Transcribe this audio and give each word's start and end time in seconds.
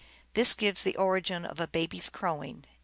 This 0.33 0.55
gives 0.55 0.81
the 0.81 0.95
origin 0.97 1.45
of 1.45 1.59
a 1.59 1.67
baby 1.67 1.99
s 1.99 2.09
crowing. 2.09 2.65